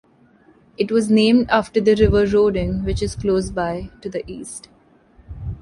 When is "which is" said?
2.83-3.15